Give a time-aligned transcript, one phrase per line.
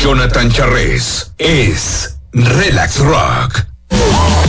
[0.00, 3.66] Jonathan Charres es Relax Rock.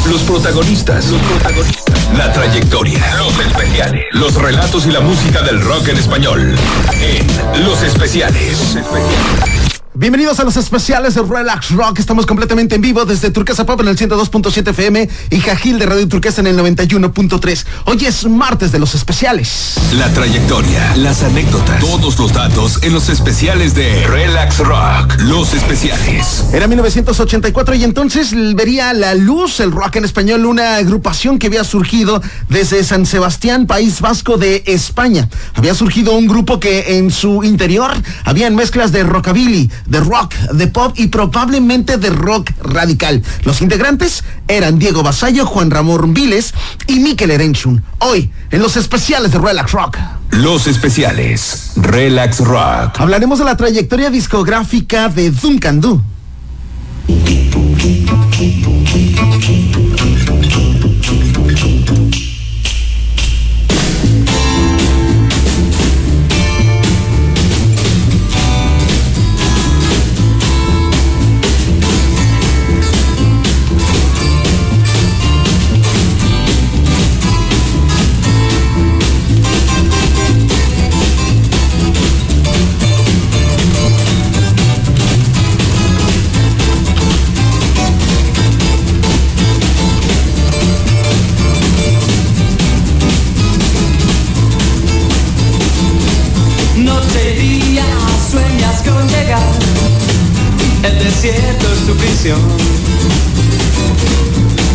[0.09, 5.89] Los protagonistas, los protagonistas, la trayectoria, los especiales, los relatos y la música del rock
[5.89, 6.55] en español.
[7.01, 8.59] En Los Especiales.
[8.59, 9.70] Los especiales.
[10.01, 11.99] Bienvenidos a los especiales de Relax Rock.
[11.99, 16.07] Estamos completamente en vivo desde Turquesa Pop en el 102.7 FM y Jajil de Radio
[16.07, 17.65] Turquesa en el 91.3.
[17.85, 19.75] Hoy es martes de los especiales.
[19.93, 25.19] La trayectoria, las anécdotas, todos los datos en los especiales de Relax Rock.
[25.19, 26.45] Los especiales.
[26.51, 31.63] Era 1984 y entonces vería la luz el rock en español, una agrupación que había
[31.63, 35.29] surgido desde San Sebastián, País Vasco de España.
[35.53, 37.91] Había surgido un grupo que en su interior
[38.25, 43.21] habían mezclas de rockabilly, de rock, de pop y probablemente de rock radical.
[43.43, 46.53] Los integrantes eran Diego Basayo, Juan Ramón Viles
[46.87, 47.83] y Mikel Erenchun.
[47.99, 49.97] Hoy, en los especiales de Relax Rock.
[50.31, 52.99] Los especiales, Relax Rock.
[52.99, 56.01] Hablaremos de la trayectoria discográfica de Duncan Du.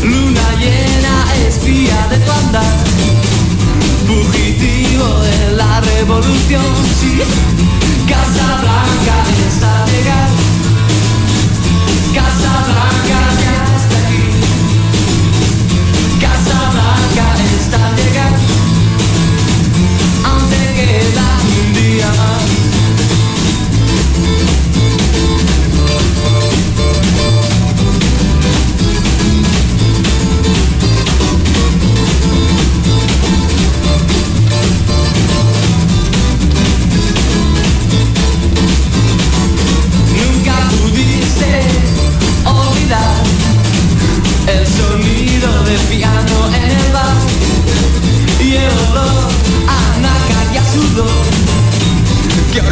[0.05, 2.77] Luna llena, espía de tu andar,
[4.07, 6.63] fugitivo de la revolución.
[7.01, 7.21] Sí,
[8.07, 10.29] Casa Blanca está llegar.
[12.15, 13.36] Casa Blanca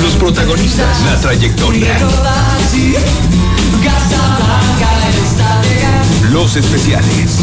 [0.01, 1.97] Los protagonistas, la trayectoria,
[3.83, 4.91] Casa Blanca
[5.25, 7.39] está llegando, los especiales.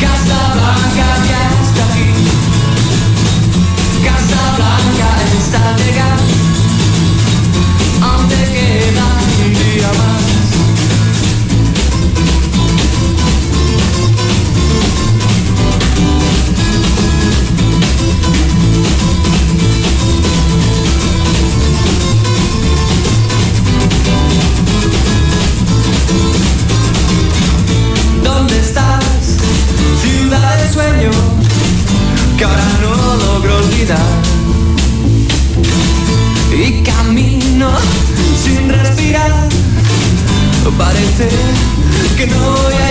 [0.00, 1.46] Casa Blanca ya
[40.72, 41.28] Parece
[42.16, 42.85] que no voy a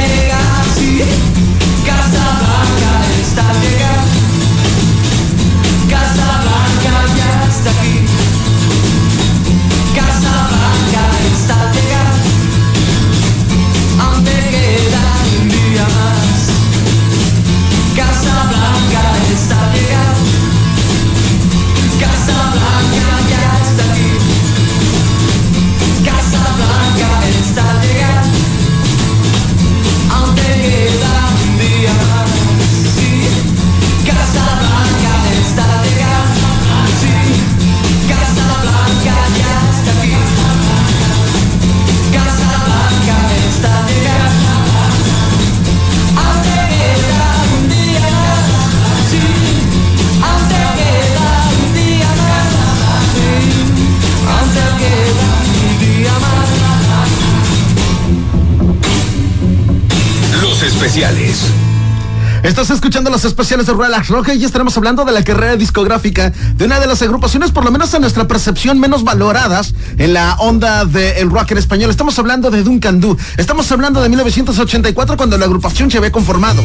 [62.55, 66.63] Estás escuchando los especiales de Relax Rock y estaremos hablando de la carrera discográfica de
[66.63, 70.85] una de las agrupaciones, por lo menos en nuestra percepción, menos valoradas en la onda
[70.85, 71.89] del rock en español.
[71.89, 73.17] Estamos hablando de Duncan Du.
[73.35, 76.63] Estamos hablando de 1984 cuando la agrupación se había conformado.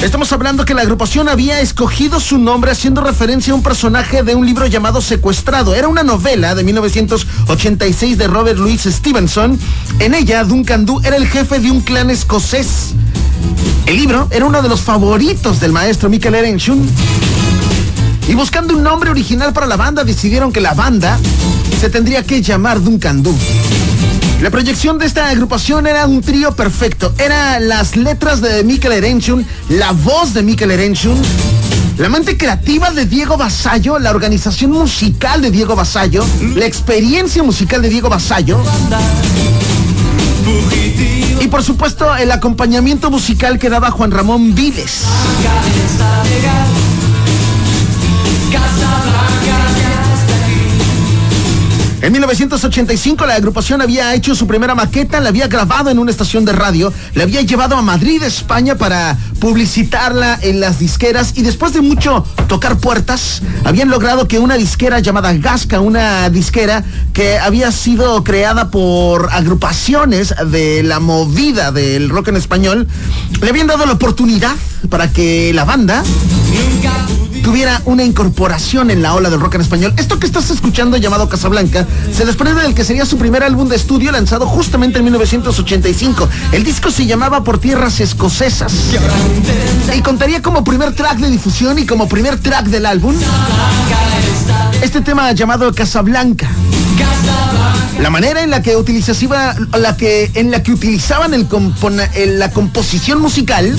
[0.00, 4.36] Estamos hablando que la agrupación había escogido su nombre haciendo referencia a un personaje de
[4.36, 5.74] un libro llamado Secuestrado.
[5.74, 9.58] Era una novela de 1986 de Robert Louis Stevenson.
[9.98, 12.94] En ella, Duncan Du era el jefe de un clan escocés.
[13.90, 16.88] El libro era uno de los favoritos del maestro Michael Erenchun.
[18.28, 21.18] Y buscando un nombre original para la banda, decidieron que la banda
[21.80, 23.36] se tendría que llamar Duncan Du.
[24.42, 27.12] La proyección de esta agrupación era un trío perfecto.
[27.18, 31.20] Era las letras de Mikel Erenchun, la voz de Mikel Erenchun,
[31.98, 37.82] la mente creativa de Diego Basallo, la organización musical de Diego Basallo, la experiencia musical
[37.82, 38.60] de Diego Basallo.
[41.40, 45.04] Y por supuesto el acompañamiento musical que daba Juan Ramón Vives.
[52.02, 56.46] En 1985 la agrupación había hecho su primera maqueta, la había grabado en una estación
[56.46, 61.74] de radio, la había llevado a Madrid, España para publicitarla en las disqueras y después
[61.74, 67.70] de mucho tocar puertas, habían logrado que una disquera llamada Gasca, una disquera que había
[67.70, 72.88] sido creada por agrupaciones de la movida del rock en español,
[73.42, 74.56] le habían dado la oportunidad
[74.88, 76.02] para que la banda
[77.40, 79.94] tuviera una incorporación en la ola del rock en español.
[79.96, 83.76] Esto que estás escuchando llamado Casablanca se desprende del que sería su primer álbum de
[83.76, 86.28] estudio lanzado justamente en 1985.
[86.52, 88.72] El disco se llamaba Por Tierras Escocesas
[89.96, 93.14] y contaría como primer track de difusión y como primer track del álbum
[94.82, 96.48] este tema llamado Casablanca.
[98.00, 101.46] La manera en la que utilizaba, la que, en la que utilizaban el
[102.38, 103.76] la composición musical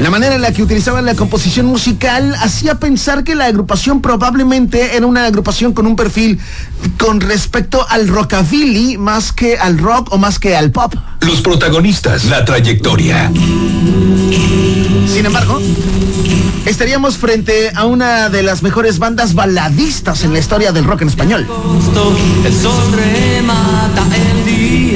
[0.00, 4.96] la manera en la que utilizaban la composición musical hacía pensar que la agrupación probablemente
[4.96, 6.38] era una agrupación con un perfil
[6.98, 10.94] con respecto al rockabilly más que al rock o más que al pop.
[11.20, 13.30] Los protagonistas, la trayectoria.
[15.06, 15.60] Sin embargo,
[16.64, 21.08] estaríamos frente a una de las mejores bandas baladistas en la historia del rock en
[21.08, 21.46] español.
[21.48, 24.39] agosto, el sol remata el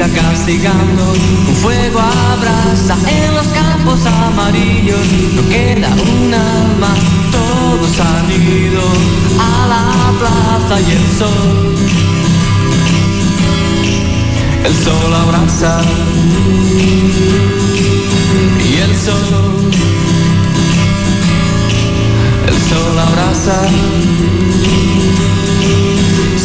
[0.03, 1.05] castigando.
[1.47, 5.07] Con fuego abraza en los campos amarillos.
[5.35, 6.95] No queda un alma
[7.31, 8.83] todos han ido
[9.39, 11.75] a la plaza y el sol.
[14.65, 15.81] El sol abraza
[18.65, 19.71] y el sol.
[22.49, 23.57] El sol abraza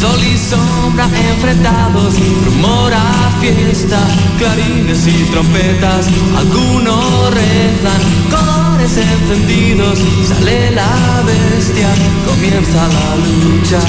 [0.00, 2.14] Sol y sombra enfrentados,
[2.46, 4.00] rumor a fiesta,
[4.38, 6.06] clarines y trompetas,
[6.38, 8.00] algunos rezan,
[8.30, 11.88] colores encendidos, sale la bestia,
[12.26, 13.80] comienza la lucha.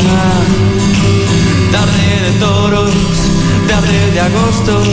[1.71, 2.91] Tarde de toros,
[3.69, 4.83] tarde de agosto,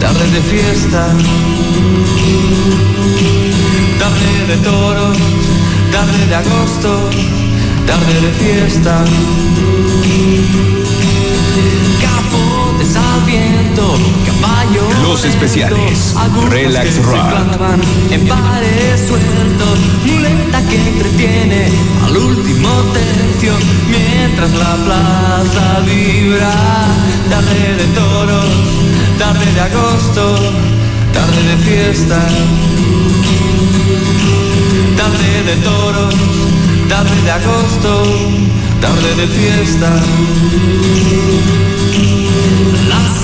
[0.00, 1.06] tarde de fiesta.
[4.00, 5.16] Tarde de toros,
[5.92, 7.10] tarde de agosto,
[7.86, 9.04] tarde de fiesta.
[15.24, 16.14] Especiales,
[16.48, 17.34] Relax Rock.
[18.10, 21.68] en pares sueltos, muleta que entretiene
[22.04, 23.52] al último tercio,
[23.88, 26.52] mientras la plaza vibra.
[27.28, 28.50] Tarde de toros,
[29.18, 30.36] tarde de agosto,
[31.12, 32.28] tarde de fiesta.
[34.96, 36.14] Tarde de toros,
[36.88, 38.02] tarde de agosto,
[38.80, 39.90] tarde de fiesta.
[42.88, 43.20] La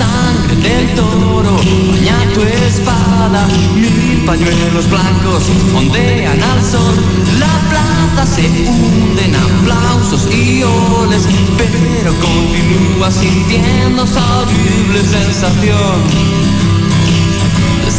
[0.55, 1.57] del toro
[1.91, 5.43] baña tu espada, mil pañuelos blancos
[5.75, 6.95] ondean al sol.
[7.39, 11.23] La plaza se hunde en aplausos y oles,
[11.57, 16.37] pero continúa sintiendo esa horrible sensación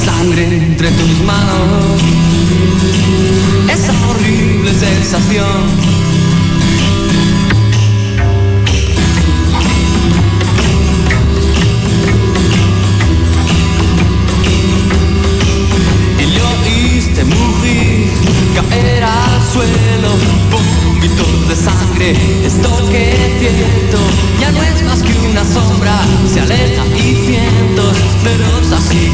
[0.04, 2.00] sangre entre tus manos.
[3.70, 5.98] Esa horrible sensación.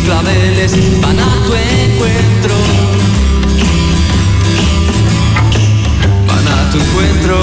[0.04, 2.54] Claveles van a tu encuentro.
[6.26, 7.38] Van a tu encuentro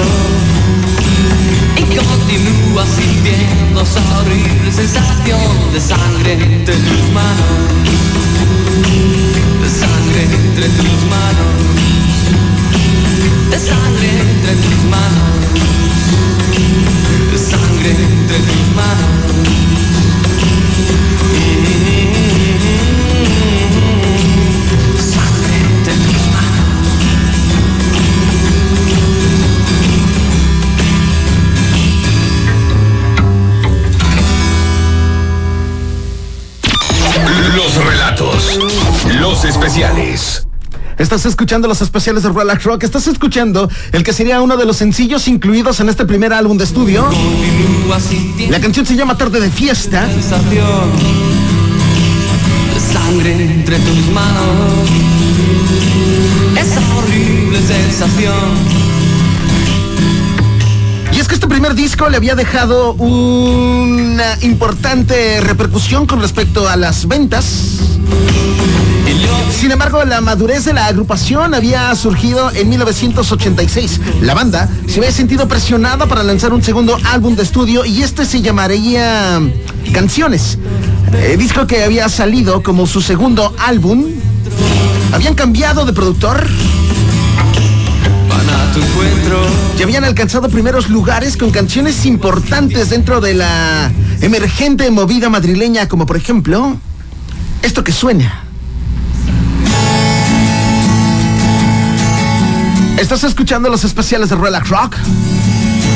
[1.78, 7.81] y continúas sintiendo esa horrible sensación de sangre entre tus manos
[39.72, 40.46] especiales.
[40.98, 42.84] Estás escuchando los especiales de Relax Rock.
[42.84, 46.66] Estás escuchando el que sería uno de los sencillos incluidos en este primer álbum de
[46.66, 47.08] estudio.
[48.50, 50.08] La canción se llama Tarde de Fiesta.
[52.92, 54.90] sangre entre tus manos.
[56.58, 58.82] Esa horrible sensación.
[61.14, 66.76] Y es que este primer disco le había dejado una importante repercusión con respecto a
[66.76, 67.81] las ventas.
[69.62, 74.02] Sin embargo, la madurez de la agrupación había surgido en 1986.
[74.22, 78.26] La banda se había sentido presionada para lanzar un segundo álbum de estudio y este
[78.26, 79.40] se llamaría
[79.94, 80.58] Canciones.
[81.14, 84.08] Eh, disco que había salido como su segundo álbum.
[85.14, 86.48] Habían cambiado de productor
[89.78, 93.92] y habían alcanzado primeros lugares con canciones importantes dentro de la
[94.22, 96.78] emergente movida madrileña, como por ejemplo
[97.62, 98.44] esto que suena.
[102.98, 104.96] ¿Estás escuchando los especiales de Relax Rock?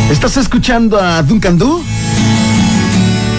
[0.10, 1.84] ¿Estás escuchando a Duncan Du?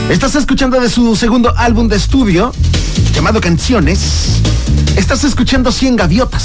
[0.09, 2.53] ¿Estás escuchando de su segundo álbum de estudio
[3.13, 4.41] llamado Canciones?
[4.97, 6.45] ¿Estás escuchando 100 gaviotas?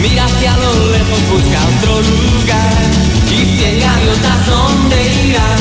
[0.00, 2.82] Mira hacia lo lejos, busca otro lugar.
[3.30, 4.96] Y cien gaviotas, ¿dónde
[5.28, 5.60] irán?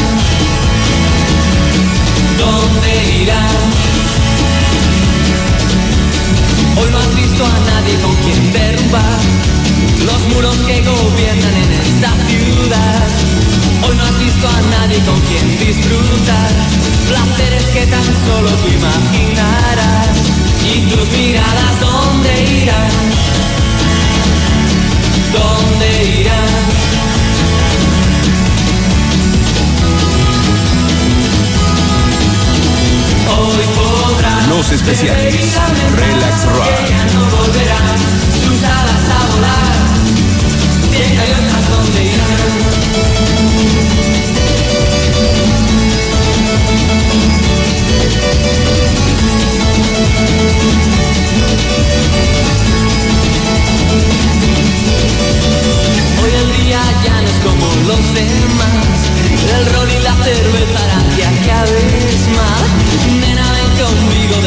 [2.37, 3.67] ¿Dónde irán?
[6.79, 9.19] Hoy no has visto a nadie con quien derrumbar
[10.05, 13.07] los muros que gobiernan en esta ciudad.
[13.87, 16.51] Hoy no has visto a nadie con quien disfrutar
[17.07, 20.26] placeres que tan solo tú imaginarás.
[20.65, 22.91] Y tus miradas, ¿dónde irán?
[25.33, 26.47] ¿Dónde irán?
[33.29, 35.35] Hoy podrás Los especiales.
[35.35, 36.89] y Relax Rock.
[36.89, 37.97] ya no volverán
[38.43, 39.75] sus alas a volar.
[40.91, 42.76] Cien gaviotas, ¿dónde irán?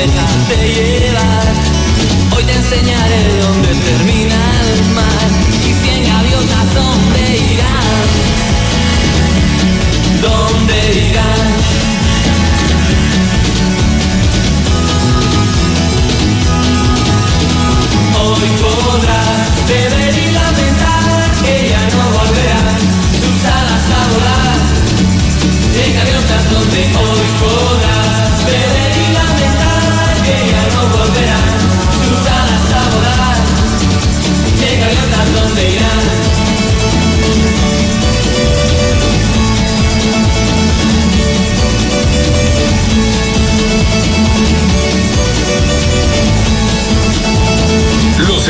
[0.00, 1.47] Déjate llevar.
[2.35, 4.40] Hoy te enseñaré dónde termina
[4.73, 5.28] el mar.
[5.69, 8.09] Y cien gaviotas, ¿dónde irán?
[10.26, 10.76] ¿Dónde
[11.09, 11.50] irán?
[18.23, 22.80] Hoy podrás beber y lamentar que ya no volverán
[23.21, 24.61] sus alas a volar.
[25.85, 27.70] En gaviotas donde hoy podrás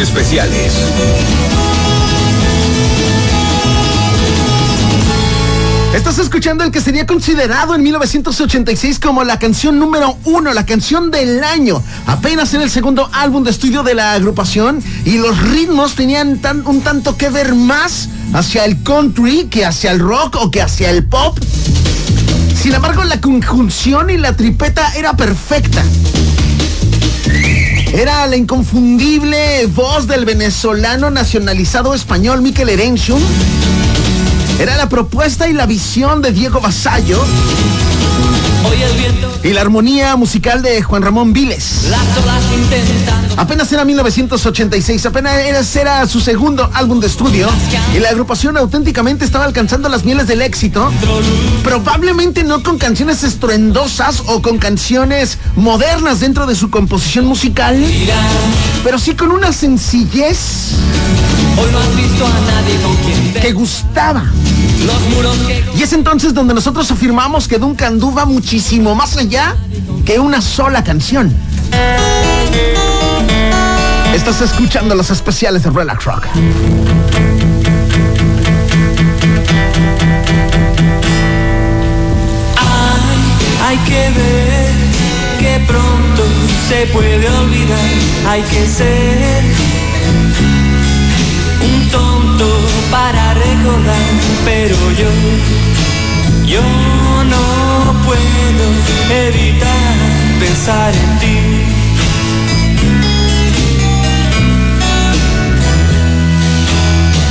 [0.00, 0.72] especiales.
[5.94, 11.10] Estás escuchando el que sería considerado en 1986 como la canción número uno, la canción
[11.10, 11.82] del año.
[12.06, 16.64] Apenas era el segundo álbum de estudio de la agrupación y los ritmos tenían tan-
[16.66, 20.90] un tanto que ver más hacia el country que hacia el rock o que hacia
[20.90, 21.38] el pop.
[22.62, 25.82] Sin embargo, la conjunción y la tripeta era perfecta.
[27.92, 33.20] Era la inconfundible voz del venezolano nacionalizado español Miquel Erenchun.
[34.60, 37.24] Era la propuesta y la visión de Diego Vasallo
[39.42, 41.86] y la armonía musical de Juan Ramón Viles.
[43.36, 47.48] Apenas era 1986, apenas era, era su segundo álbum de estudio
[47.94, 50.90] y la agrupación auténticamente estaba alcanzando las mieles del éxito.
[51.64, 57.82] Probablemente no con canciones estruendosas o con canciones modernas dentro de su composición musical,
[58.84, 60.74] pero sí con una sencillez
[63.40, 64.24] que gustaba.
[65.76, 69.56] Y es entonces donde nosotros afirmamos que Duncan Candú muchísimo más allá
[70.06, 71.34] que una sola canción.
[74.14, 76.28] Estás escuchando los especiales de Relax Rock.
[82.56, 84.72] Hay, hay que ver
[85.40, 86.22] que pronto
[86.68, 87.90] se puede olvidar.
[88.28, 89.42] Hay que ser
[91.60, 92.46] un tonto
[92.88, 93.96] para recordar,
[94.44, 95.08] pero yo,
[96.46, 96.62] yo
[97.24, 98.66] no no puedo
[99.26, 99.94] evitar
[100.38, 101.38] pensar en ti.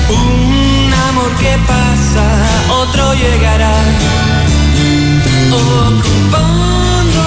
[0.09, 2.25] Un amor que pasa,
[2.81, 3.77] otro llegará,
[5.51, 7.25] ocupando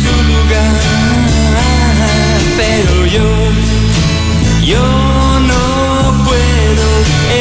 [0.00, 0.74] su lugar.
[2.56, 3.28] Pero yo,
[4.64, 4.86] yo
[5.50, 6.86] no puedo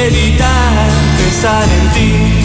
[0.06, 2.38] evitar pensar en ti.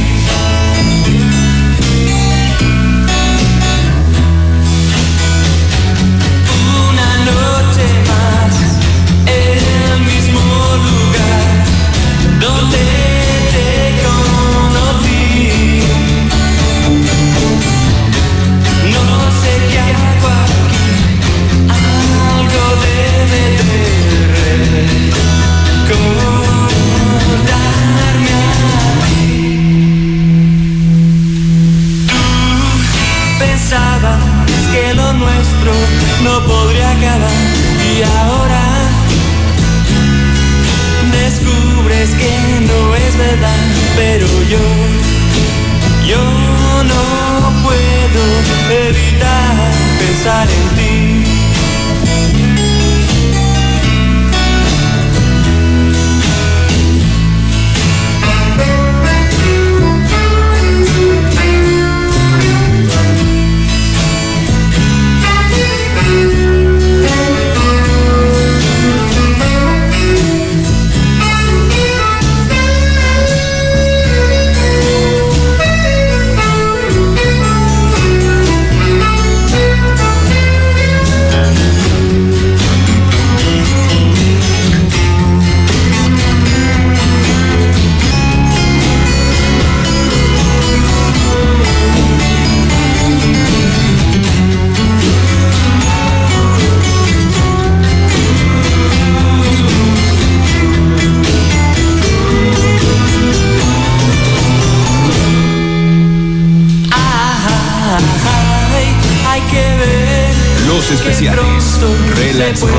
[110.94, 111.80] Especiales.
[112.16, 112.72] Relax Rock.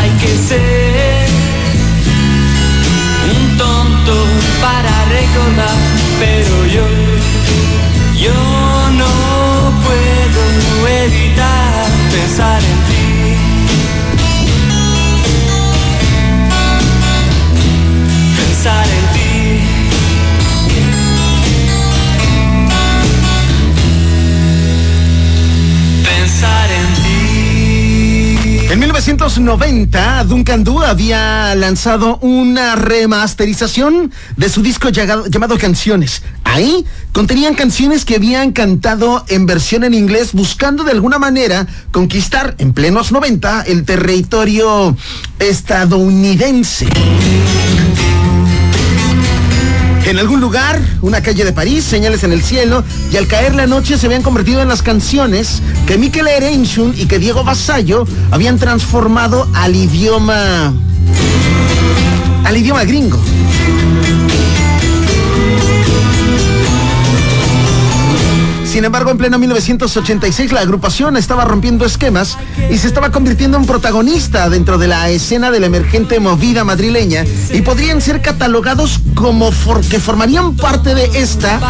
[0.00, 1.26] Hay que ser
[3.32, 4.14] un tonto
[4.60, 5.76] para recordar,
[6.18, 6.86] pero yo,
[8.18, 8.69] yo
[28.70, 36.22] En 1990, Duncan Du había lanzado una remasterización de su disco llamado Canciones.
[36.44, 42.54] Ahí contenían canciones que habían cantado en versión en inglés, buscando de alguna manera conquistar
[42.58, 44.96] en plenos 90 el territorio
[45.40, 46.86] estadounidense.
[50.10, 53.68] En algún lugar, una calle de París, señales en el cielo, y al caer la
[53.68, 58.58] noche se habían convertido en las canciones que Mikel Erenchun y que Diego Vasallo habían
[58.58, 60.74] transformado al idioma.
[62.44, 63.20] al idioma gringo.
[68.70, 72.38] Sin embargo, en pleno 1986 la agrupación estaba rompiendo esquemas
[72.70, 77.24] y se estaba convirtiendo en protagonista dentro de la escena de la emergente movida madrileña
[77.52, 79.50] y podrían ser catalogados como
[79.90, 81.60] que formarían parte de esta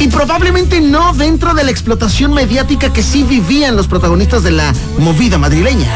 [0.00, 4.72] y probablemente no dentro de la explotación mediática que sí vivían los protagonistas de la
[4.96, 5.94] movida madrileña.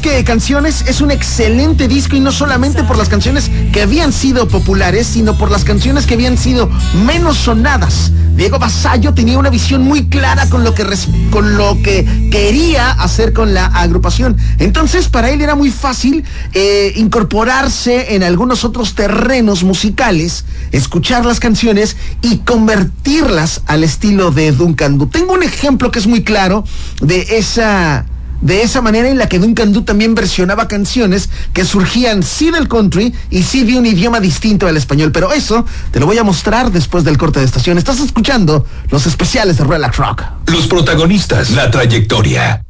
[0.00, 4.14] Es que Canciones es un excelente disco y no solamente por las canciones que habían
[4.14, 6.70] sido populares, sino por las canciones que habían sido
[7.04, 8.10] menos sonadas.
[8.34, 10.86] Diego Basallo tenía una visión muy clara con lo que
[11.30, 14.38] con lo que quería hacer con la agrupación.
[14.58, 21.40] Entonces, para él era muy fácil eh, incorporarse en algunos otros terrenos musicales, escuchar las
[21.40, 25.08] canciones y convertirlas al estilo de Duncan Du.
[25.08, 26.64] Tengo un ejemplo que es muy claro
[27.02, 28.06] de esa
[28.40, 32.68] de esa manera en la que Duncan Du también versionaba canciones que surgían sí del
[32.68, 35.12] country y sí de un idioma distinto al español.
[35.12, 37.78] Pero eso te lo voy a mostrar después del corte de estación.
[37.78, 40.22] Estás escuchando los especiales de Relax Rock.
[40.46, 42.64] Los protagonistas, la trayectoria.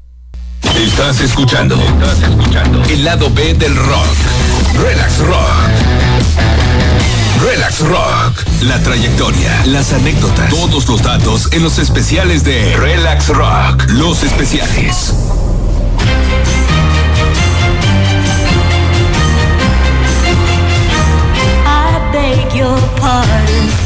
[0.76, 1.76] Estás escuchando.
[1.76, 2.82] Estás escuchando.
[2.84, 4.06] El lado B del rock.
[4.82, 5.70] Relax Rock.
[7.42, 8.62] Relax Rock.
[8.62, 13.84] La trayectoria, las anécdotas, todos los datos en los especiales de Relax Rock.
[13.88, 15.14] Los especiales.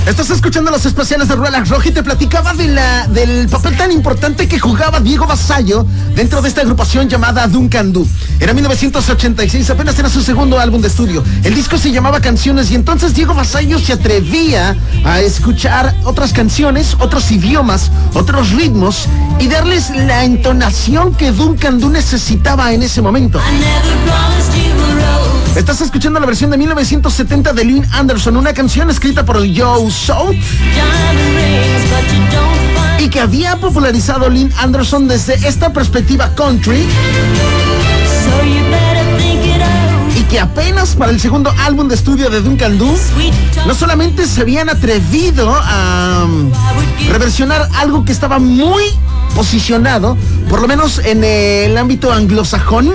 [0.07, 3.91] Estás escuchando los especiales de Relax Rock y te platicaba de la, del papel tan
[3.91, 8.07] importante que jugaba Diego Vasallo dentro de esta agrupación llamada Duncan Du.
[8.39, 11.25] Era 1986, apenas era su segundo álbum de estudio.
[11.43, 16.97] El disco se llamaba Canciones y entonces Diego Vasallo se atrevía a escuchar otras canciones,
[16.99, 19.07] otros idiomas, otros ritmos
[19.41, 23.41] y darles la entonación que Duncan Du necesitaba en ese momento.
[23.41, 29.37] I never Estás escuchando la versión de 1970 de Lynn Anderson, una canción escrita por
[29.39, 30.37] Joe Soul
[32.99, 36.85] y que había popularizado Lynn Anderson desde esta perspectiva country.
[40.19, 42.97] Y que apenas para el segundo álbum de estudio de Duncan Du
[43.67, 46.51] no solamente se habían atrevido a um,
[47.09, 48.83] reversionar algo que estaba muy
[49.37, 50.17] posicionado,
[50.49, 52.93] por lo menos en el ámbito anglosajón,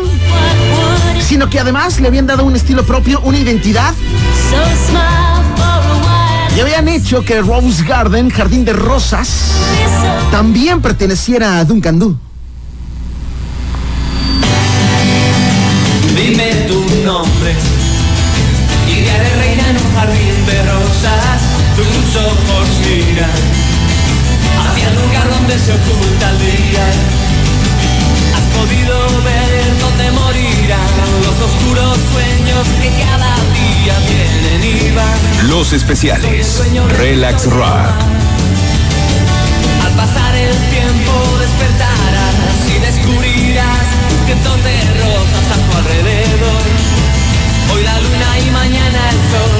[1.27, 3.93] sino que además le habían dado un estilo propio, una identidad
[6.55, 9.29] y habían hecho que Rose Garden, Jardín de Rosas,
[10.31, 12.17] también perteneciera a Duncan Du.
[16.15, 17.55] Dime tu nombre
[18.89, 21.41] y te haré reina en un jardín de rosas.
[21.77, 23.29] Tus ojos miran
[24.59, 26.85] hacia el lugar donde se oculta el día.
[28.35, 28.98] Has podido
[31.49, 35.49] oscuros sueños que cada día vienen y van.
[35.49, 36.61] Los especiales.
[36.97, 37.89] Relax Rock.
[39.85, 43.87] Al pasar el tiempo despertarás y descubrirás
[44.27, 46.63] que todo de rosas a tu alrededor.
[47.73, 49.55] Hoy la luna y mañana el sol.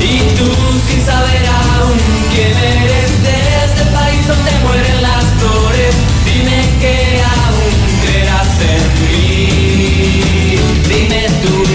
[0.00, 0.50] Y tú
[0.88, 1.98] sin saber aún
[2.32, 5.03] quién eres desde el país donde mueren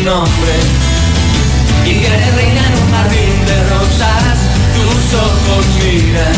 [0.09, 0.55] nombre.
[1.85, 4.35] Y que reina en un jardín de rosas.
[4.75, 6.37] Tus ojos miran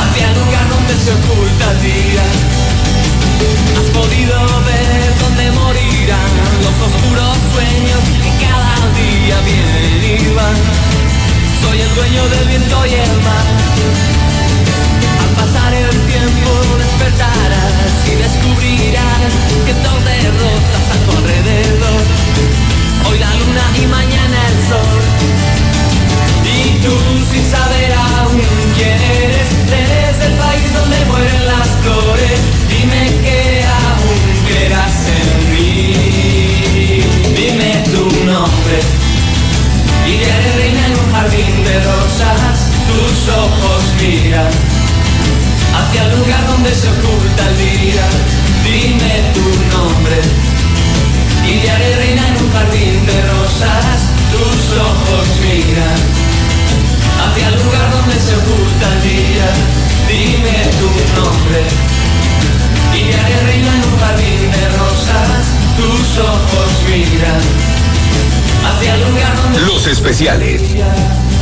[0.00, 2.30] hacia el lugar donde se oculta el.
[3.78, 4.34] Has podido
[4.70, 6.32] ver dónde morirán
[6.64, 10.58] los oscuros sueños que cada día vienen y van.
[11.62, 13.46] Soy el dueño del viento y el mar.
[15.22, 16.50] Al pasar el tiempo
[16.82, 19.32] despertarás y descubrirás
[19.66, 21.99] que todo de rosas a tu alrededor.
[23.10, 25.00] Hoy la luna y mañana el sol.
[26.46, 26.94] Y tú
[27.32, 28.40] sin saber aún
[28.76, 32.38] quién eres, eres el país donde mueren las flores.
[32.68, 37.02] Dime que aún creerás en mí.
[37.34, 38.78] Dime tu nombre.
[40.06, 42.70] Y te haré reina en un jardín de rosas.
[42.90, 44.52] Tus ojos miran
[45.74, 48.06] hacia el lugar donde se oculta el día.
[48.64, 49.46] Dime tu
[49.76, 50.59] nombre.
[51.68, 53.96] Haré reina en un jardín de rosas.
[54.32, 56.00] Tus ojos miran
[57.22, 59.48] hacia el lugar donde se oculta el día.
[60.08, 62.00] Dime tu nombre
[63.08, 65.46] haré reina en un jardín de rosas.
[65.76, 67.40] Tus ojos miran
[68.66, 70.62] hacia el lugar donde Los especiales.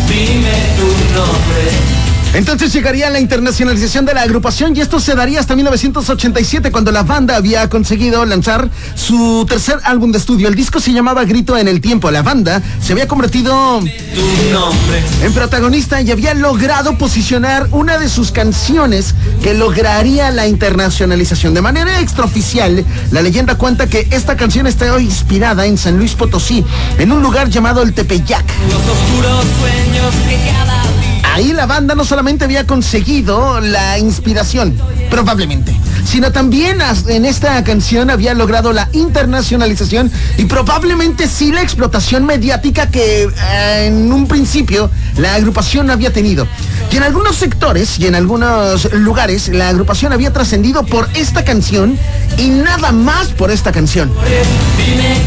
[0.08, 1.97] Dime tu nombre.
[2.38, 7.02] Entonces llegaría la internacionalización de la agrupación y esto se daría hasta 1987 cuando la
[7.02, 10.46] banda había conseguido lanzar su tercer álbum de estudio.
[10.46, 12.12] El disco se llamaba Grito en el Tiempo.
[12.12, 19.16] La banda se había convertido en protagonista y había logrado posicionar una de sus canciones
[19.42, 21.54] que lograría la internacionalización.
[21.54, 26.64] De manera extraoficial, la leyenda cuenta que esta canción está inspirada en San Luis Potosí,
[26.98, 28.44] en un lugar llamado el Tepeyac.
[28.70, 30.97] Los oscuros sueños que
[31.38, 34.76] Ahí la banda no solamente había conseguido la inspiración,
[35.08, 35.72] probablemente,
[36.04, 42.88] sino también en esta canción había logrado la internacionalización y probablemente sí la explotación mediática
[42.90, 46.48] que eh, en un principio la agrupación había tenido.
[46.90, 51.98] Y en algunos sectores y en algunos lugares la agrupación había trascendido por esta canción
[52.38, 54.10] y nada más por esta canción.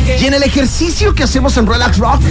[0.06, 2.22] que Y en el ejercicio que hacemos en Relax Rock,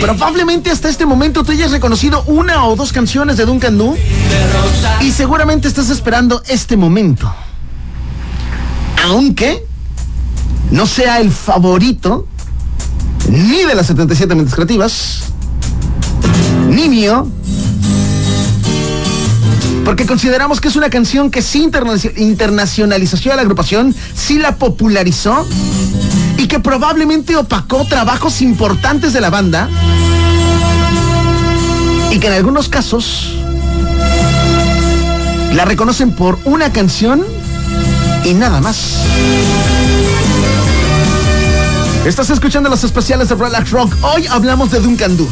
[0.00, 3.94] probablemente hasta este momento tú hayas reconocido una o dos canciones de Duncan Du
[5.00, 7.32] y seguramente estás esperando este momento.
[9.04, 9.66] Aunque
[10.70, 12.26] no sea el favorito
[13.28, 15.33] ni de las 77 mentes creativas,
[16.74, 17.26] ni mío,
[19.84, 24.56] porque consideramos que es una canción que sí interna- internacionalizó a la agrupación, sí la
[24.56, 25.46] popularizó
[26.38, 29.68] y y que probablemente opacó trabajos importantes de la banda
[32.10, 33.30] y que en algunos casos
[35.54, 37.22] la reconocen por una canción
[38.24, 38.76] y nada más.
[42.04, 43.94] Estás escuchando los especiales de Relax Rock.
[44.02, 45.26] Hoy hablamos de Duncan Du.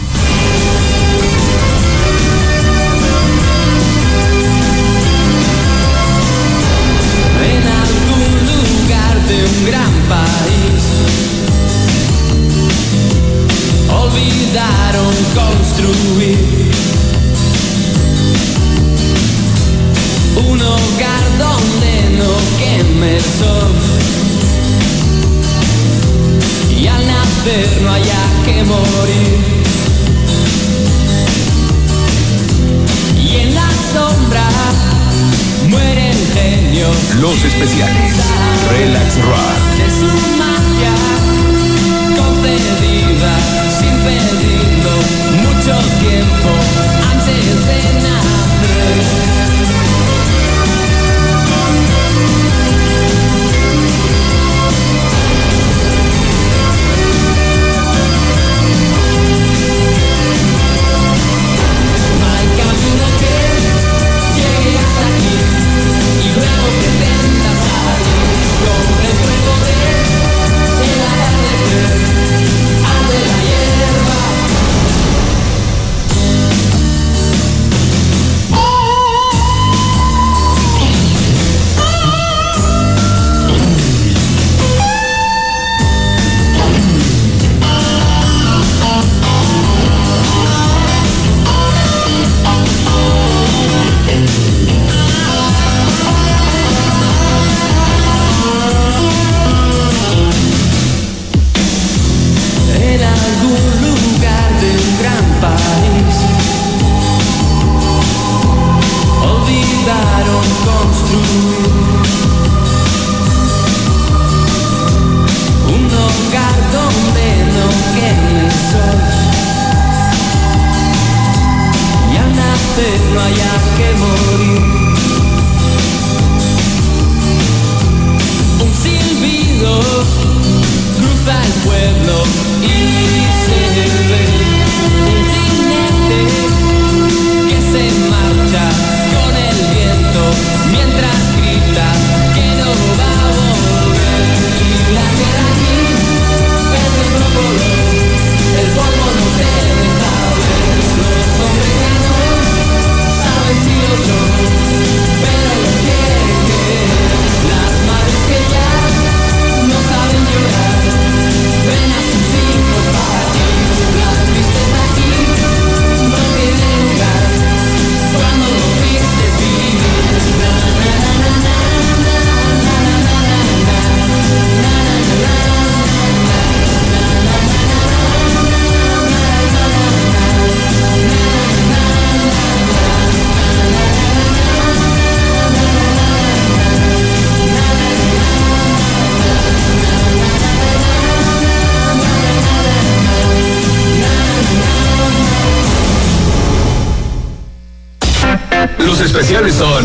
[198.87, 199.85] Los especiales son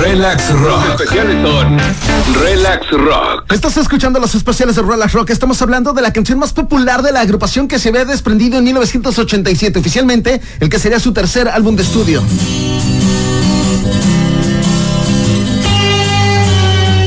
[0.00, 0.84] Relax Rock.
[0.84, 1.78] Los especiales son
[2.42, 3.52] Relax Rock.
[3.52, 5.30] Estás escuchando los especiales de Relax Rock.
[5.30, 8.64] Estamos hablando de la canción más popular de la agrupación que se había desprendido en
[8.64, 12.22] 1987, oficialmente el que sería su tercer álbum de estudio.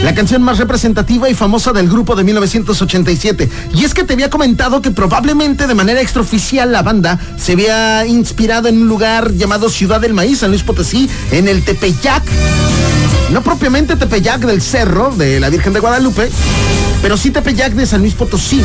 [0.05, 3.49] La canción más representativa y famosa del grupo de 1987.
[3.73, 8.05] Y es que te había comentado que probablemente de manera extraoficial la banda se había
[8.05, 12.21] inspirado en un lugar llamado Ciudad del Maíz, San Luis Potosí, en el Tepeyac.
[13.31, 16.29] No propiamente Tepeyac del Cerro de la Virgen de Guadalupe,
[17.01, 18.61] pero sí Tepeyac de San Luis Potosí.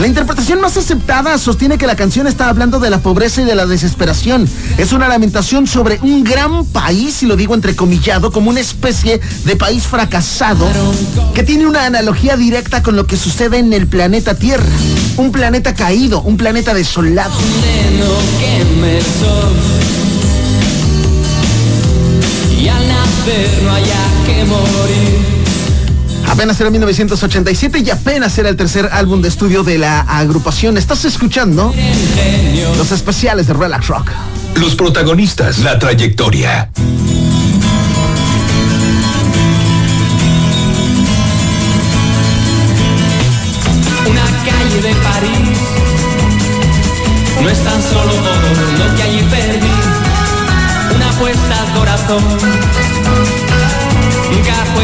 [0.00, 3.54] La interpretación más aceptada sostiene que la canción está hablando de la pobreza y de
[3.54, 4.48] la desesperación.
[4.78, 9.56] Es una lamentación sobre un gran país, y lo digo entrecomillado, como una especie de
[9.56, 10.66] país fracasado
[11.34, 14.64] que tiene una analogía directa con lo que sucede en el planeta Tierra.
[15.18, 17.34] Un planeta caído, un planeta desolado.
[22.58, 24.79] Y al no.
[26.30, 30.78] Apenas era 1987 y apenas era el tercer álbum de estudio de la agrupación.
[30.78, 31.74] Estás escuchando
[32.78, 34.12] los especiales de Relax Rock.
[34.54, 36.70] Los protagonistas, la trayectoria.
[44.08, 45.58] Una calle de París
[47.42, 48.12] no es tan solo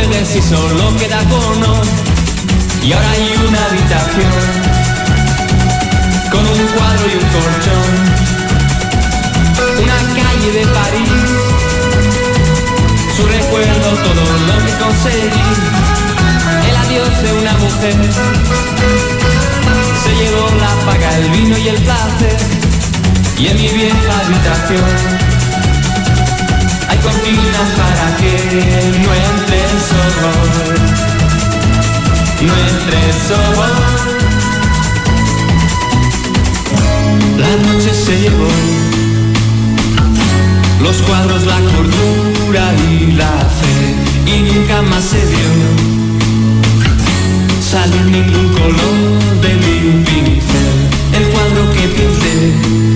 [0.07, 1.83] juegues si solo queda cono,
[2.83, 4.33] y ahora hay una habitación,
[6.31, 7.93] con un cuadro y un colchón,
[9.83, 11.11] una calle de París,
[13.17, 15.49] su recuerdo, todo lo que conseguí,
[16.69, 17.97] el adiós de una mujer
[20.03, 22.37] se llevó la paga, el vino y el placer.
[23.39, 25.36] Y en mi vieja habitación
[27.07, 28.33] cortinas para que
[29.03, 30.15] no entre el sol.
[32.47, 33.73] No entre el sol.
[37.43, 38.51] La noche se llevó
[40.83, 43.79] los cuadros, la cordura y la fe.
[44.33, 45.51] Y nunca más se vio
[47.61, 48.97] salir ningún color
[49.43, 50.77] de mi pincel.
[51.17, 52.96] El cuadro que pinté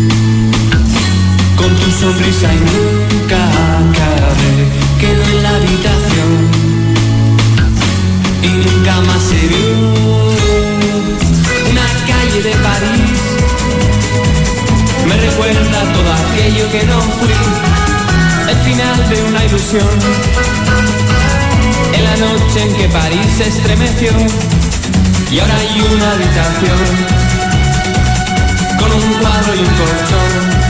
[1.81, 3.40] tu sonrisa y nunca
[3.83, 4.55] acabé
[5.01, 6.31] quedó en la habitación
[8.43, 9.75] y nunca más se vio.
[11.71, 13.21] Una calle de París
[15.09, 17.38] me recuerda todo aquello que no fui,
[18.53, 19.88] el final de una ilusión.
[21.93, 24.12] En la noche en que París se estremeció
[25.31, 26.81] y ahora hay una habitación
[28.79, 30.69] con un cuadro y un colchón.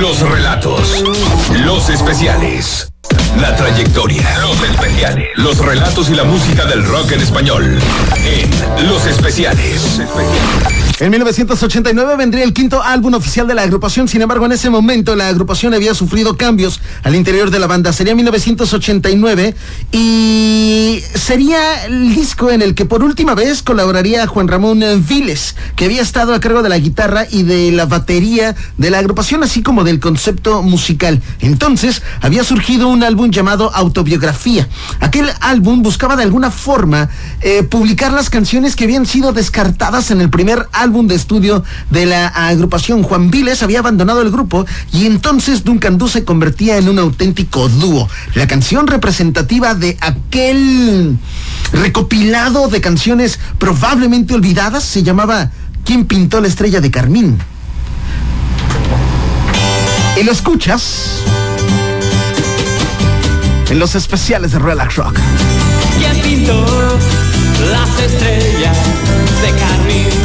[0.00, 1.04] Los relatos,
[1.64, 2.92] los especiales,
[3.40, 7.78] la trayectoria, los especiales, los relatos y la música del rock en español.
[8.24, 10.00] En Los Especiales.
[11.00, 15.16] En 1989 vendría el quinto álbum oficial de la agrupación, sin embargo en ese momento
[15.16, 17.92] la agrupación había sufrido cambios al interior de la banda.
[17.92, 19.56] Sería 1989
[19.90, 25.86] y sería el disco en el que por última vez colaboraría Juan Ramón Viles, que
[25.86, 29.64] había estado a cargo de la guitarra y de la batería de la agrupación, así
[29.64, 31.20] como del concepto musical.
[31.40, 34.68] Entonces había surgido un álbum llamado Autobiografía.
[35.00, 40.20] Aquel álbum buscaba de alguna forma eh, publicar las canciones que habían sido descartadas en
[40.20, 43.02] el primer álbum de estudio de la agrupación.
[43.02, 47.70] Juan Viles había abandonado el grupo y entonces Duncan Du se convertía en un auténtico
[47.70, 48.06] dúo.
[48.34, 51.16] La canción representativa de aquel
[51.72, 55.50] recopilado de canciones probablemente olvidadas se llamaba
[55.86, 57.38] ¿Quién pintó la estrella de Carmín?
[60.20, 61.22] Y lo escuchas
[63.70, 65.18] en los especiales de Relax Rock.
[65.98, 66.64] ¿Quién pintó
[67.70, 68.76] las estrellas
[69.42, 70.23] de carmín?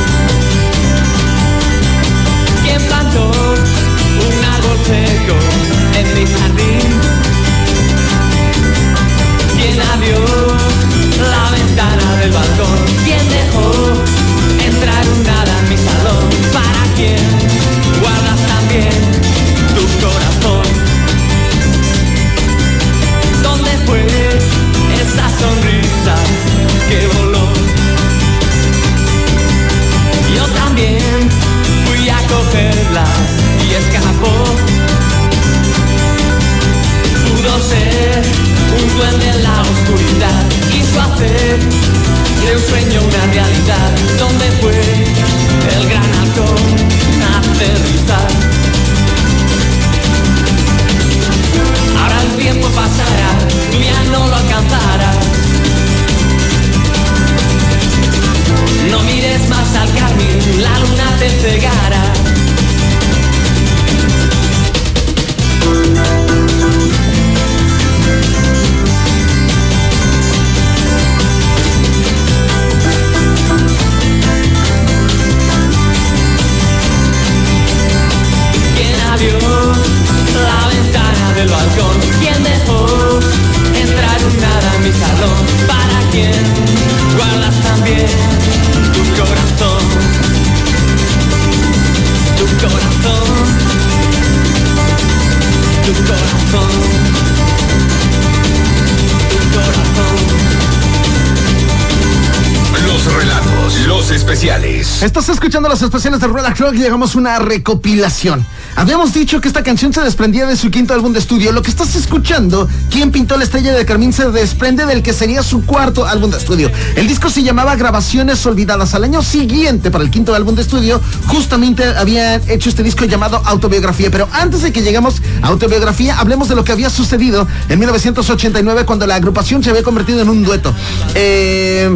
[105.02, 108.46] Estás escuchando los especiales de Relax Rock y llegamos a una recopilación.
[108.75, 111.52] Habíamos dicho que esta canción se desprendía de su quinto álbum de estudio.
[111.52, 114.13] Lo que estás escuchando, ¿Quién pintó la estrella de Carmín?
[114.13, 116.71] se desprende del que sería su cuarto álbum de estudio.
[116.96, 118.94] El disco se llamaba Grabaciones Olvidadas.
[118.94, 123.42] Al año siguiente, para el quinto álbum de estudio, justamente habían hecho este disco llamado
[123.46, 124.12] Autobiografía.
[124.12, 128.86] Pero antes de que lleguemos a Autobiografía, hablemos de lo que había sucedido en 1989
[128.86, 130.71] cuando la agrupación se había convertido en un dueto.
[131.15, 131.90] Eh,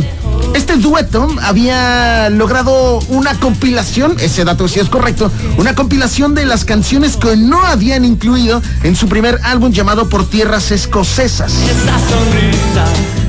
[0.55, 6.65] este dueto había logrado una compilación, ese dato sí es correcto, una compilación de las
[6.65, 11.53] canciones que no habían incluido en su primer álbum llamado Por Tierras Escocesas.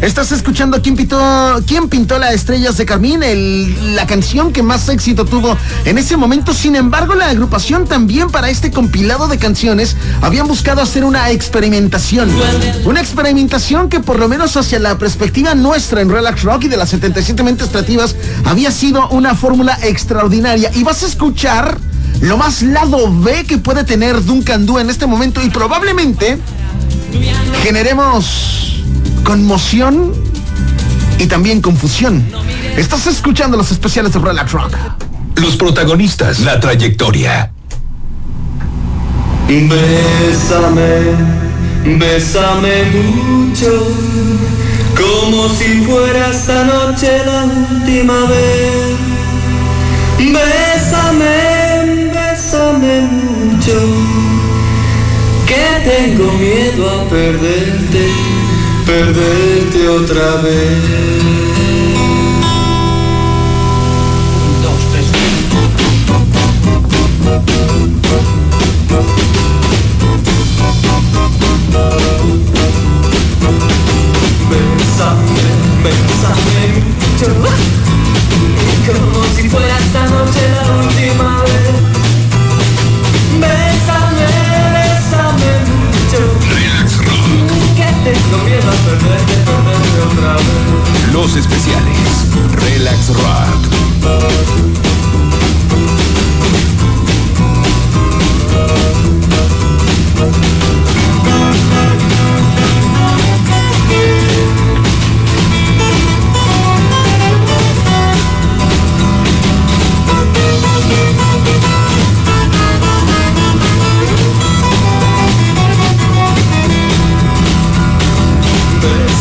[0.01, 3.21] Estás escuchando quién pintó, quién pintó las estrellas de Carmín,
[3.95, 6.53] la canción que más éxito tuvo en ese momento.
[6.53, 12.31] Sin embargo, la agrupación también para este compilado de canciones habían buscado hacer una experimentación.
[12.85, 16.77] Una experimentación que por lo menos hacia la perspectiva nuestra en Relax Rock y de
[16.77, 18.15] las 77 mentes creativas
[18.45, 20.71] había sido una fórmula extraordinaria.
[20.75, 21.79] Y vas a escuchar
[22.21, 26.39] lo más lado B que puede tener Duncan Du en este momento y probablemente
[27.63, 28.74] generemos
[29.25, 30.13] conmoción
[31.19, 32.25] y también confusión.
[32.77, 34.77] Estás escuchando los especiales de Relax Rock.
[35.37, 37.51] Los protagonistas, la trayectoria.
[39.49, 41.15] Bésame,
[41.99, 43.87] bésame mucho,
[44.97, 48.97] como si fuera esta noche la última vez.
[50.19, 53.81] Bésame, bésame mucho,
[55.47, 58.09] que tengo miedo a perderte,
[58.85, 60.83] perderte otra vez.
[64.63, 65.07] Dos, tres,
[74.51, 75.47] Bésame,
[75.83, 76.65] bésame.
[77.01, 77.29] Mucho
[78.87, 81.64] Como si fuera esta noche la última vez
[91.13, 92.27] Los especiales.
[92.53, 93.75] Relax Rock.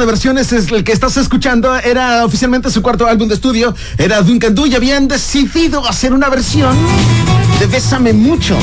[0.00, 1.76] de versiones es el que estás escuchando?
[1.76, 3.74] Era oficialmente su cuarto álbum de estudio.
[3.98, 6.74] Era Duncan Du y habían decidido hacer una versión
[7.60, 8.56] de Bésame Mucho.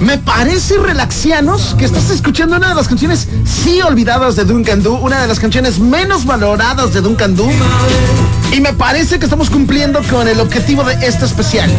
[0.00, 4.94] Me parece, relaxianos, que estás escuchando una de las canciones sí olvidadas de Duncan Du,
[4.94, 7.50] una de las canciones menos valoradas de Duncan Du.
[8.52, 11.70] Y me parece que estamos cumpliendo con el objetivo de este especial.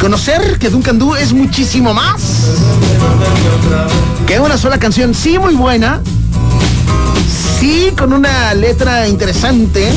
[0.00, 2.22] Conocer que Duncan Du es muchísimo más
[4.26, 6.00] que una sola canción, sí muy buena,
[7.60, 9.92] sí con una letra interesante,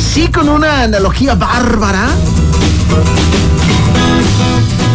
[0.00, 2.08] sí con una analogía bárbara,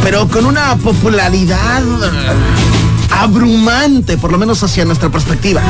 [0.04, 1.84] pero con una popularidad
[3.12, 5.62] abrumante, por lo menos hacia nuestra perspectiva.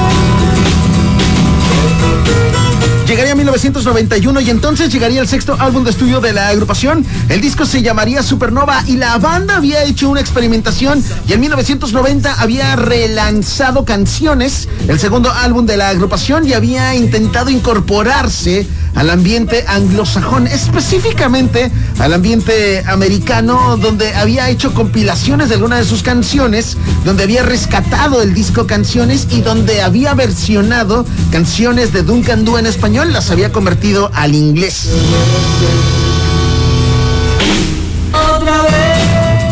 [3.19, 7.05] Llegaría a 1991 y entonces llegaría el sexto álbum de estudio de la agrupación.
[7.27, 12.39] El disco se llamaría Supernova y la banda había hecho una experimentación y en 1990
[12.39, 18.65] había relanzado canciones, el segundo álbum de la agrupación y había intentado incorporarse
[18.99, 26.03] al ambiente anglosajón, específicamente al ambiente americano, donde había hecho compilaciones de algunas de sus
[26.03, 26.75] canciones,
[27.05, 32.65] donde había rescatado el disco canciones y donde había versionado canciones de Duncan Du en
[32.65, 34.89] español, las había convertido al inglés.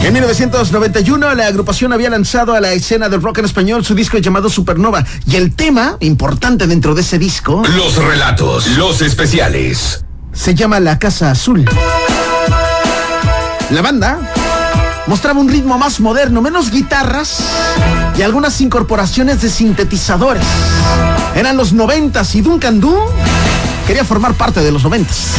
[0.08, 4.18] En 1991 la agrupación había lanzado a la escena del rock en español su disco
[4.20, 10.06] llamado Supernova y el tema importante dentro de ese disco Los relatos, los especiales.
[10.32, 11.70] se llama La Casa Azul.
[13.70, 14.18] La banda
[15.08, 17.40] mostraba un ritmo más moderno, menos guitarras
[18.18, 20.46] y algunas incorporaciones de sintetizadores.
[21.36, 22.98] Eran los noventas y Duncan Du
[23.86, 25.32] quería formar parte de los noventas.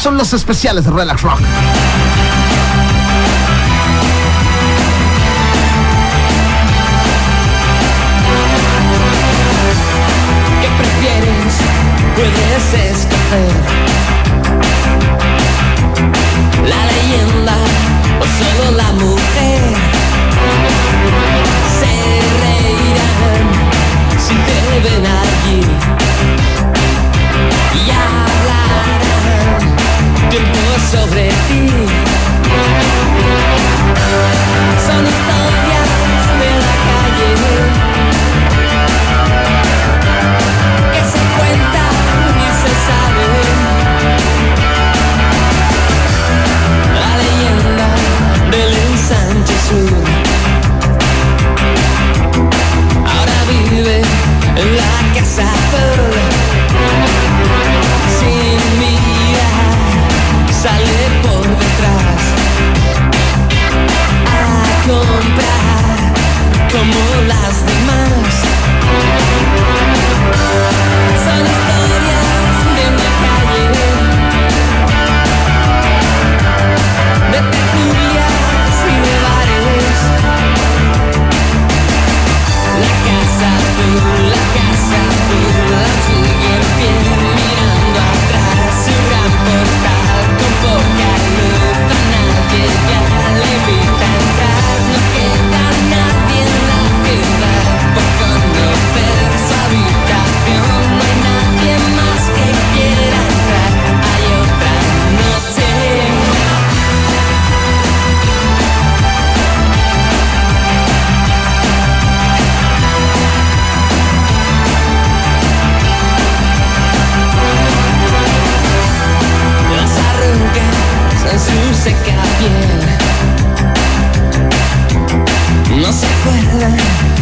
[0.00, 1.40] Son los especiales de Relax Rock.
[30.92, 31.66] Sobre ti.
[34.86, 35.88] Son historias
[36.40, 37.30] de la calle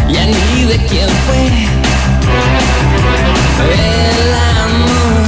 [0.08, 1.42] ya ni de quién fue.
[3.72, 5.22] El amor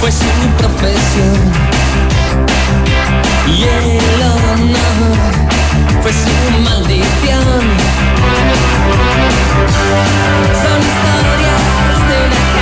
[0.00, 1.36] fue su profesión
[3.46, 5.16] y el honor
[6.02, 6.34] fue su
[6.64, 7.62] maldición.
[10.62, 11.62] Son historias
[12.08, 12.61] de una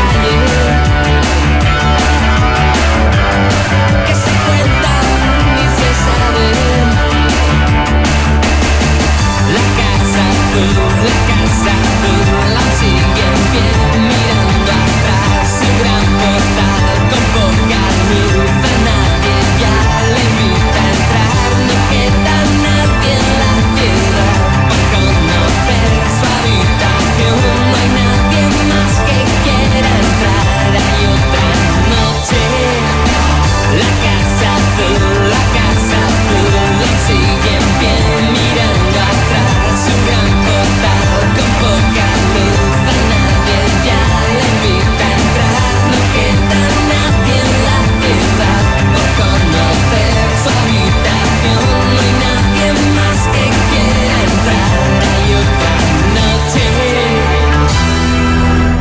[12.01, 12.40] casa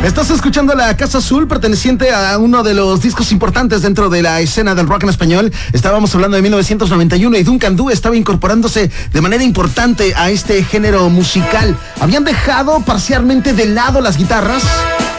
[0.04, 4.40] Estás escuchando La Casa Azul, perteneciente a uno de los discos importantes dentro de la
[4.40, 5.52] escena del rock en español.
[5.74, 11.10] Estábamos hablando de 1991 y Duncan Du estaba incorporándose de manera importante a este género
[11.10, 11.76] musical.
[12.00, 14.64] Habían dejado parcialmente de lado las guitarras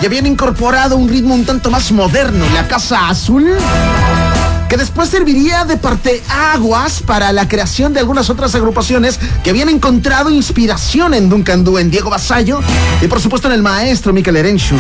[0.00, 2.46] y habían incorporado un ritmo un tanto más moderno.
[2.54, 3.50] La Casa Azul
[4.70, 10.30] que después serviría de parteaguas para la creación de algunas otras agrupaciones que habían encontrado
[10.30, 12.60] inspiración en Duncan Du, en Diego Basallo
[13.02, 14.78] y por supuesto en el maestro Mikel escoger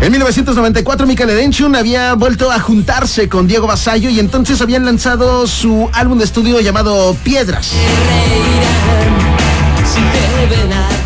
[0.00, 5.46] En 1994 Mikel Erenchun había vuelto a juntarse con Diego Basallo y entonces habían lanzado
[5.46, 7.70] su álbum de estudio llamado Piedras.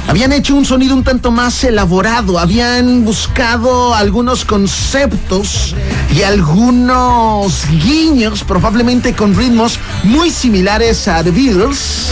[0.07, 5.75] Habían hecho un sonido un tanto más elaborado, habían buscado algunos conceptos
[6.15, 12.11] y algunos guiños, probablemente con ritmos muy similares a The Beatles.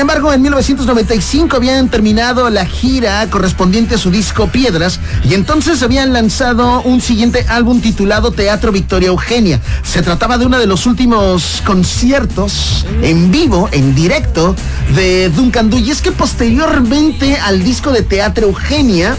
[0.00, 4.98] Sin embargo, en 1995 habían terminado la gira correspondiente a su disco Piedras
[5.28, 9.60] y entonces habían lanzado un siguiente álbum titulado Teatro Victoria Eugenia.
[9.82, 14.56] Se trataba de uno de los últimos conciertos en vivo, en directo,
[14.94, 15.76] de Duncan Du.
[15.76, 19.18] Y es que posteriormente al disco de Teatro Eugenia,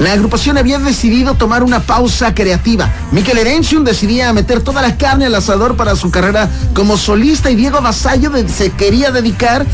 [0.00, 2.90] la agrupación había decidido tomar una pausa creativa.
[3.12, 7.56] Mikel Erenchun decidía meter toda la carne al asador para su carrera como solista y
[7.56, 9.66] Diego Vasallo se quería dedicar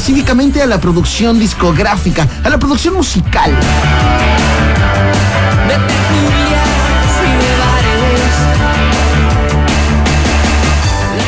[0.00, 3.54] específicamente a la producción discográfica, a la producción musical.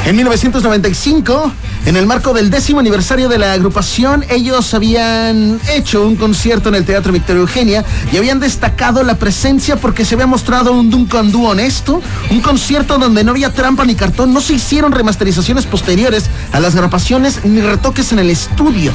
[0.07, 1.53] En 1995,
[1.85, 6.77] en el marco del décimo aniversario de la agrupación, ellos habían hecho un concierto en
[6.77, 11.33] el Teatro Victoria Eugenia y habían destacado la presencia porque se había mostrado un Duncan
[11.33, 16.27] Du honesto, un concierto donde no había trampa ni cartón, no se hicieron remasterizaciones posteriores
[16.53, 18.93] a las grabaciones ni retoques en el estudio.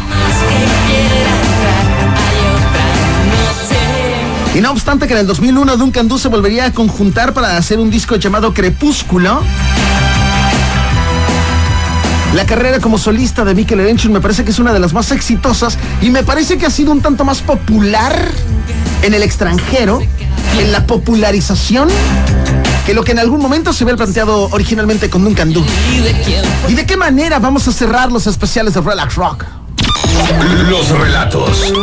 [4.56, 7.80] Y no obstante que en el 2001 Duncan Du se volvería a conjuntar para hacer
[7.80, 9.44] un disco llamado Crepúsculo,
[12.36, 15.12] la carrera como solista de Mikel Erenchun me parece que es una de las más
[15.12, 18.32] exitosas y me parece que ha sido un tanto más popular
[19.02, 20.02] en el extranjero,
[20.60, 21.90] en la popularización,
[22.86, 25.64] que lo que en algún momento se había planteado originalmente con Duncan Du.
[25.92, 26.72] ¿Y?
[26.72, 29.46] ¿Y de qué manera vamos a cerrar los especiales de Relax Rock?
[30.70, 31.74] Los relatos.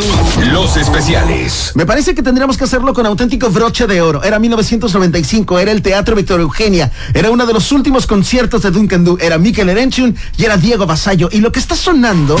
[0.51, 1.71] Los especiales.
[1.75, 4.23] Me parece que tendríamos que hacerlo con auténtico broche de oro.
[4.23, 9.03] Era 1995, era el Teatro Victoria Eugenia, era uno de los últimos conciertos de Duncan
[9.03, 11.29] Du, era Mikel Erenchun y era Diego Vasallo.
[11.31, 12.37] Y lo que está sonando,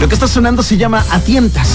[0.00, 1.68] lo que está sonando se llama A Tientas.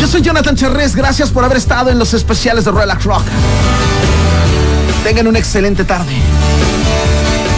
[0.00, 3.22] Yo soy Jonathan Cherrés, gracias por haber estado en los especiales de Relax Rock.
[5.04, 6.12] Tengan una excelente tarde.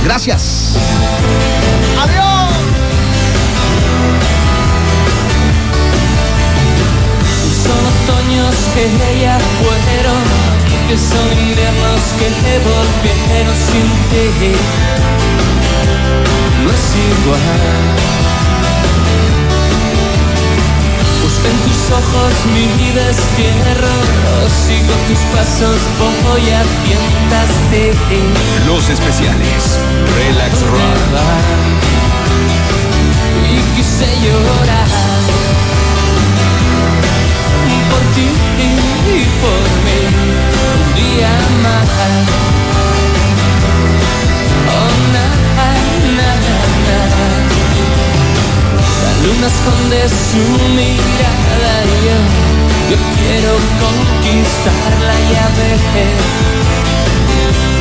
[0.05, 0.74] Gracias.
[8.74, 10.22] Que ya fueron,
[10.88, 12.28] que son inviernos que
[12.68, 14.52] volvieron sin ti.
[16.62, 18.16] No es igual.
[21.22, 23.96] Busco en tus ojos mi destierro,
[24.64, 25.80] sigo tus pasos,
[26.24, 27.84] voy a tientas de
[28.66, 29.78] Los especiales.
[30.16, 31.00] Relax Rock.
[33.50, 35.05] y quise llorar
[49.46, 50.42] esconde su
[50.74, 52.18] mirada y yo,
[52.90, 53.52] yo quiero
[53.82, 56.18] conquistarla y a veces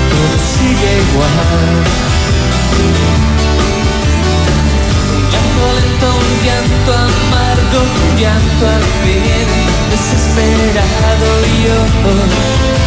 [0.10, 1.76] todo sigue igual.
[5.16, 9.48] Un llanto lento, un llanto amargo, un llanto al fin
[9.90, 12.85] desesperado y yo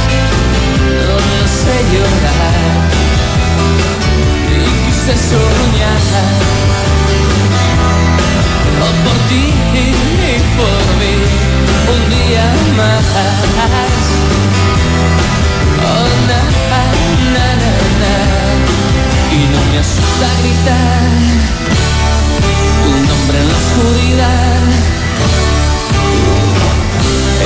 [0.99, 2.89] no, no sé llorar
[4.51, 6.03] y quise soñar
[8.83, 9.45] oh, por ti
[9.75, 11.15] y por mí
[11.95, 12.47] un día
[12.77, 13.07] más
[15.91, 16.41] oh, na,
[16.71, 16.83] na,
[17.35, 17.49] na,
[18.03, 18.15] na.
[19.33, 21.09] y no me asusta gritar
[22.83, 24.99] tu nombre en la oscuridad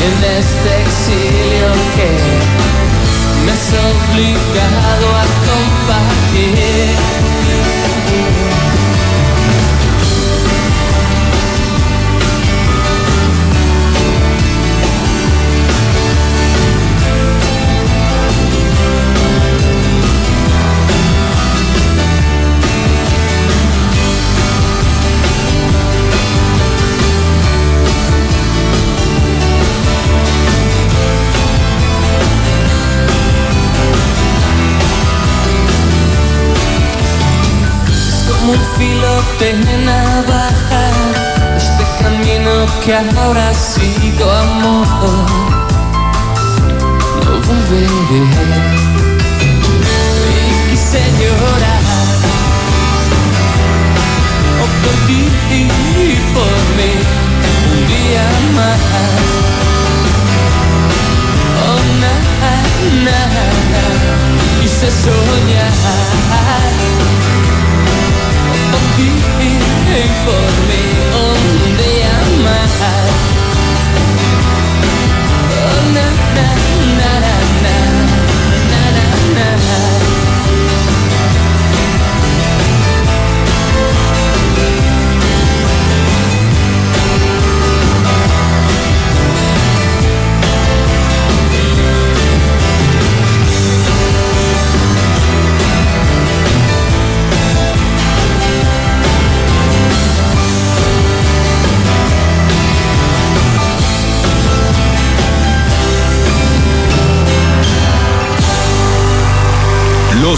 [0.05, 2.72] en este exilio que
[3.53, 7.32] has obligado a compartir.
[39.43, 40.83] Filo de navaja
[41.57, 43.42] este camino que ahora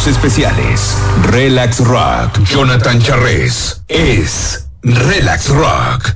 [0.07, 0.97] Especiales.
[1.31, 2.39] Relax Rock.
[2.45, 3.83] Jonathan Charres.
[3.89, 6.13] Es Relax Rock.